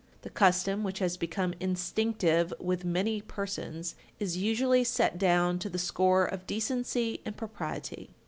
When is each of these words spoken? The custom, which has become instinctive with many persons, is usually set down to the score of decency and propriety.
The 0.23 0.31
custom, 0.31 0.83
which 0.83 0.97
has 0.97 1.15
become 1.15 1.53
instinctive 1.59 2.51
with 2.59 2.83
many 2.83 3.21
persons, 3.21 3.93
is 4.19 4.35
usually 4.35 4.83
set 4.83 5.19
down 5.19 5.59
to 5.59 5.69
the 5.69 5.77
score 5.77 6.25
of 6.25 6.47
decency 6.47 7.21
and 7.23 7.37
propriety. 7.37 8.09